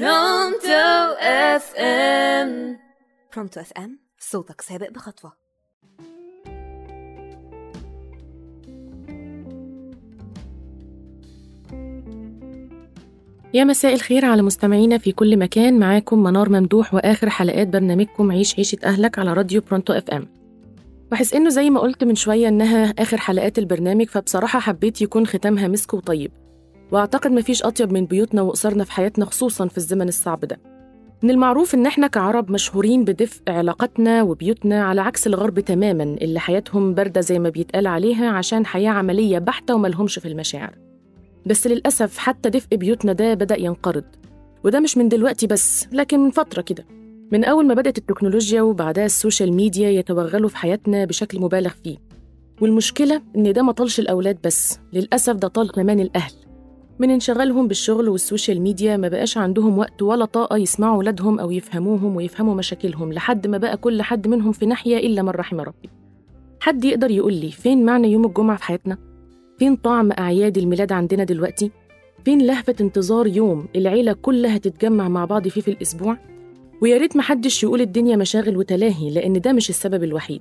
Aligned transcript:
برونتو 0.00 1.14
أف 1.20 1.74
إم. 1.76 2.78
برونتو 3.34 3.60
أف 3.60 3.72
إم 3.78 3.98
صوتك 4.18 4.60
سابق 4.60 4.90
بخطوة. 4.90 5.32
يا 13.54 13.64
مساء 13.64 13.94
الخير 13.94 14.24
على 14.24 14.42
مستمعينا 14.42 14.98
في 14.98 15.12
كل 15.12 15.36
مكان. 15.36 15.78
معاكم 15.78 16.22
منار 16.22 16.48
ممدوح 16.48 16.94
وآخر 16.94 17.30
حلقات 17.30 17.68
برنامجكم 17.68 18.32
عيش 18.32 18.56
عيشة 18.56 18.78
أهلك 18.84 19.18
على 19.18 19.32
راديو 19.32 19.60
برونتو 19.60 19.92
أف 19.92 20.10
إم. 20.10 20.28
بحس 21.10 21.34
إنه 21.34 21.48
زي 21.48 21.70
ما 21.70 21.80
قلت 21.80 22.04
من 22.04 22.14
شوية 22.14 22.48
إنها 22.48 22.94
آخر 22.98 23.16
حلقات 23.16 23.58
البرنامج 23.58 24.06
فبصراحة 24.06 24.58
حبيت 24.60 25.02
يكون 25.02 25.26
ختامها 25.26 25.68
مسك 25.68 25.94
وطيب. 25.94 26.43
وأعتقد 26.92 27.30
مفيش 27.30 27.62
أطيب 27.62 27.92
من 27.92 28.06
بيوتنا 28.06 28.42
وأسرنا 28.42 28.84
في 28.84 28.92
حياتنا 28.92 29.24
خصوصا 29.24 29.68
في 29.68 29.78
الزمن 29.78 30.08
الصعب 30.08 30.40
ده. 30.40 30.60
من 31.22 31.30
المعروف 31.30 31.74
إن 31.74 31.86
إحنا 31.86 32.06
كعرب 32.06 32.50
مشهورين 32.50 33.04
بدفء 33.04 33.42
علاقتنا 33.48 34.22
وبيوتنا 34.22 34.84
على 34.84 35.00
عكس 35.00 35.26
الغرب 35.26 35.60
تماما 35.60 36.02
اللي 36.02 36.40
حياتهم 36.40 36.94
باردة 36.94 37.20
زي 37.20 37.38
ما 37.38 37.48
بيتقال 37.48 37.86
عليها 37.86 38.28
عشان 38.30 38.66
حياة 38.66 38.90
عملية 38.90 39.38
بحتة 39.38 39.74
وملهمش 39.74 40.18
في 40.18 40.28
المشاعر. 40.28 40.78
بس 41.46 41.66
للأسف 41.66 42.18
حتى 42.18 42.50
دفء 42.50 42.76
بيوتنا 42.76 43.12
ده 43.12 43.34
بدأ 43.34 43.60
ينقرض. 43.60 44.04
وده 44.64 44.80
مش 44.80 44.96
من 44.96 45.08
دلوقتي 45.08 45.46
بس 45.46 45.86
لكن 45.92 46.20
من 46.20 46.30
فترة 46.30 46.62
كده. 46.62 46.86
من 47.32 47.44
أول 47.44 47.66
ما 47.66 47.74
بدأت 47.74 47.98
التكنولوجيا 47.98 48.62
وبعدها 48.62 49.04
السوشيال 49.06 49.52
ميديا 49.52 49.90
يتوغلوا 49.90 50.48
في 50.48 50.56
حياتنا 50.56 51.04
بشكل 51.04 51.40
مبالغ 51.40 51.70
فيه. 51.84 51.96
والمشكلة 52.60 53.22
إن 53.36 53.52
ده 53.52 53.62
ما 53.62 53.72
طالش 53.72 54.00
الأولاد 54.00 54.38
بس 54.44 54.78
للأسف 54.92 55.34
ده 55.36 55.48
طال 55.48 55.72
كمان 55.72 56.00
الأهل. 56.00 56.32
من 56.98 57.10
انشغالهم 57.10 57.68
بالشغل 57.68 58.08
والسوشيال 58.08 58.60
ميديا 58.60 58.96
ما 58.96 59.08
بقاش 59.08 59.38
عندهم 59.38 59.78
وقت 59.78 60.02
ولا 60.02 60.24
طاقة 60.24 60.56
يسمعوا 60.56 60.98
ولادهم 60.98 61.40
أو 61.40 61.50
يفهموهم 61.50 62.16
ويفهموا 62.16 62.54
مشاكلهم 62.54 63.12
لحد 63.12 63.46
ما 63.46 63.58
بقى 63.58 63.76
كل 63.76 64.02
حد 64.02 64.28
منهم 64.28 64.52
في 64.52 64.66
ناحية 64.66 64.96
إلا 64.96 65.22
من 65.22 65.28
رحم 65.28 65.60
ربي 65.60 65.90
حد 66.60 66.84
يقدر 66.84 67.10
يقول 67.10 67.34
لي 67.34 67.50
فين 67.50 67.84
معنى 67.84 68.12
يوم 68.12 68.24
الجمعة 68.24 68.56
في 68.56 68.64
حياتنا؟ 68.64 68.98
فين 69.58 69.76
طعم 69.76 70.12
أعياد 70.12 70.58
الميلاد 70.58 70.92
عندنا 70.92 71.24
دلوقتي؟ 71.24 71.70
فين 72.24 72.46
لهفة 72.46 72.74
انتظار 72.80 73.26
يوم 73.26 73.66
العيلة 73.76 74.12
كلها 74.12 74.58
تتجمع 74.58 75.08
مع 75.08 75.24
بعض 75.24 75.48
فيه 75.48 75.60
في 75.60 75.70
الأسبوع؟ 75.70 76.18
ويا 76.82 76.98
ريت 76.98 77.16
محدش 77.16 77.62
يقول 77.62 77.80
الدنيا 77.80 78.16
مشاغل 78.16 78.56
وتلاهي 78.56 79.10
لأن 79.10 79.40
ده 79.40 79.52
مش 79.52 79.70
السبب 79.70 80.04
الوحيد 80.04 80.40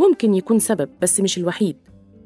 ممكن 0.00 0.34
يكون 0.34 0.58
سبب 0.58 0.88
بس 1.02 1.20
مش 1.20 1.38
الوحيد 1.38 1.76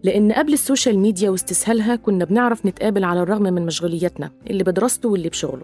لأن 0.03 0.33
قبل 0.33 0.53
السوشيال 0.53 0.99
ميديا 0.99 1.31
واستسهالها 1.31 1.97
كنا 1.97 2.25
بنعرف 2.25 2.67
نتقابل 2.67 3.05
على 3.05 3.23
الرغم 3.23 3.43
من 3.43 3.67
مشغولياتنا 3.67 4.31
اللي 4.51 4.65
بدراسته 4.65 5.09
واللي 5.09 5.29
بشغله. 5.29 5.63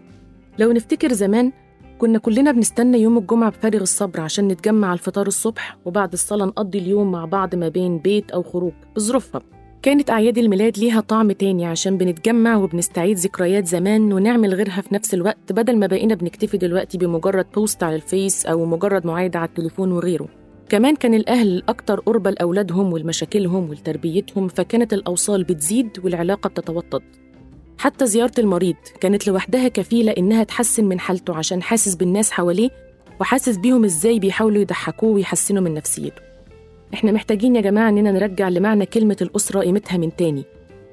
لو 0.58 0.72
نفتكر 0.72 1.12
زمان 1.12 1.52
كنا 1.98 2.18
كلنا 2.18 2.52
بنستنى 2.52 2.98
يوم 2.98 3.18
الجمعة 3.18 3.50
بفارغ 3.50 3.82
الصبر 3.82 4.20
عشان 4.20 4.48
نتجمع 4.48 4.88
على 4.88 4.98
الفطار 4.98 5.26
الصبح 5.26 5.78
وبعد 5.84 6.12
الصلاة 6.12 6.46
نقضي 6.46 6.78
اليوم 6.78 7.12
مع 7.12 7.24
بعض 7.24 7.54
ما 7.54 7.68
بين 7.68 7.98
بيت 7.98 8.30
أو 8.30 8.42
خروج. 8.42 8.72
بظروفها 8.96 9.42
كانت 9.82 10.10
أعياد 10.10 10.38
الميلاد 10.38 10.78
ليها 10.78 11.00
طعم 11.00 11.32
تاني 11.32 11.66
عشان 11.66 11.98
بنتجمع 11.98 12.56
وبنستعيد 12.56 13.16
ذكريات 13.16 13.66
زمان 13.66 14.12
ونعمل 14.12 14.54
غيرها 14.54 14.80
في 14.80 14.94
نفس 14.94 15.14
الوقت 15.14 15.52
بدل 15.52 15.78
ما 15.78 15.86
بقينا 15.86 16.14
بنكتفي 16.14 16.58
دلوقتي 16.58 16.98
بمجرد 16.98 17.46
post 17.54 17.82
على 17.82 17.96
الفيس 17.96 18.46
أو 18.46 18.64
مجرد 18.64 19.06
معايدة 19.06 19.38
على 19.38 19.48
التليفون 19.48 19.92
وغيره. 19.92 20.28
كمان 20.68 20.96
كان 20.96 21.14
الأهل 21.14 21.62
أكتر 21.68 22.00
قربة 22.00 22.30
لأولادهم 22.30 22.92
ولمشاكلهم 22.92 23.70
ولتربيتهم 23.70 24.48
فكانت 24.48 24.92
الأوصال 24.92 25.44
بتزيد 25.44 25.90
والعلاقة 26.04 26.48
بتتوطد. 26.48 27.02
حتى 27.78 28.06
زيارة 28.06 28.32
المريض 28.38 28.76
كانت 29.00 29.26
لوحدها 29.26 29.68
كفيلة 29.68 30.12
إنها 30.18 30.44
تحسن 30.44 30.84
من 30.84 31.00
حالته 31.00 31.36
عشان 31.36 31.62
حاسس 31.62 31.94
بالناس 31.94 32.30
حواليه 32.30 32.70
وحاسس 33.20 33.56
بيهم 33.56 33.84
إزاي 33.84 34.18
بيحاولوا 34.18 34.62
يضحكوه 34.62 35.10
ويحسنوا 35.10 35.62
من 35.62 35.74
نفسيته. 35.74 36.22
إحنا 36.94 37.12
محتاجين 37.12 37.56
يا 37.56 37.60
جماعة 37.60 37.88
إننا 37.88 38.12
نرجع 38.12 38.48
لمعنى 38.48 38.86
كلمة 38.86 39.16
الأسرة 39.22 39.60
قيمتها 39.60 39.96
من 39.96 40.16
تاني. 40.16 40.44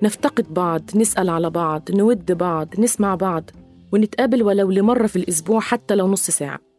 نفتقد 0.02 0.54
بعض 0.54 0.82
نسأل 0.96 1.30
على 1.30 1.50
بعض 1.50 1.92
نود 1.92 2.32
بعض 2.32 2.80
نسمع 2.80 3.16
بعض 3.16 3.50
ونتقابل 3.92 4.44
ولو 4.44 4.72
لمرة 4.72 5.08
في 5.08 5.16
الأسبوع 5.16 5.60
حتى 5.60 5.96
لو 5.96 6.08
نص 6.08 6.30
ساعة. 6.32 6.71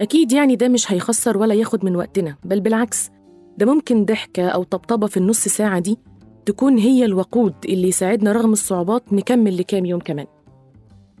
أكيد 0.00 0.32
يعني 0.32 0.56
ده 0.56 0.68
مش 0.68 0.92
هيخسر 0.92 1.38
ولا 1.38 1.54
ياخد 1.54 1.84
من 1.84 1.96
وقتنا 1.96 2.36
بل 2.44 2.60
بالعكس 2.60 3.10
ده 3.58 3.66
ممكن 3.66 4.04
ضحكة 4.04 4.48
أو 4.48 4.62
طبطبة 4.62 5.06
في 5.06 5.16
النص 5.16 5.48
ساعة 5.48 5.78
دي 5.78 5.98
تكون 6.46 6.78
هي 6.78 7.04
الوقود 7.04 7.54
اللي 7.64 7.88
يساعدنا 7.88 8.32
رغم 8.32 8.52
الصعوبات 8.52 9.12
نكمل 9.12 9.56
لكام 9.58 9.84
يوم 9.84 10.00
كمان. 10.00 10.26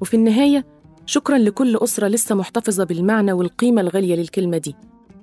وفي 0.00 0.14
النهاية 0.14 0.64
شكرا 1.06 1.38
لكل 1.38 1.76
أسرة 1.76 2.08
لسه 2.08 2.34
محتفظة 2.34 2.84
بالمعنى 2.84 3.32
والقيمة 3.32 3.80
الغالية 3.80 4.14
للكلمة 4.16 4.58
دي. 4.58 4.74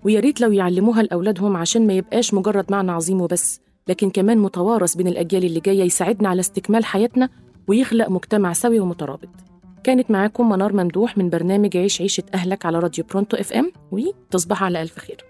ويا 0.04 0.20
ريت 0.20 0.42
لو 0.42 0.52
يعلموها 0.52 1.04
لأولادهم 1.04 1.58
عشان 1.58 1.88
ما 1.88 1.94
يبقاش 1.94 2.34
مجرد 2.34 2.72
معنى 2.72 2.92
عظيم 2.92 3.22
وبس 3.22 3.60
لكن 3.88 4.10
كمان 4.10 4.38
متوارث 4.38 4.96
بين 4.96 5.08
الأجيال 5.08 5.46
اللي 5.46 5.60
جاية 5.60 5.84
يساعدنا 5.84 6.30
على 6.30 6.40
استكمال 6.40 6.86
حياتنا 6.86 7.30
ويخلق 7.68 8.10
مجتمع 8.10 8.54
سوي 8.54 8.80
ومترابط. 8.80 9.30
كانت 9.84 10.12
معاكم 10.12 10.50
منار 10.50 10.74
ممدوح 10.74 11.18
من 11.18 11.30
برنامج 11.30 11.78
عيش 11.78 12.02
عيشة 12.02 12.24
أهلك 12.34 12.66
على 12.66 12.80
راديو 12.80 13.06
برونتو 13.06 13.38
إف 13.38 13.54
إم 13.54 13.72
وتصبح 13.92 14.64
على 14.64 14.82
ألف 14.82 15.00
خير. 15.00 15.26